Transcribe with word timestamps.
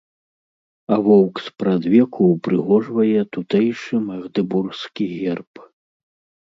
А 0.95 0.97
воўк 1.07 1.35
спрадвеку 1.49 2.21
ўпрыгожвае 2.33 3.19
тутэйшы 3.39 3.95
магдэбургскі 4.09 5.05
герб. 5.17 5.53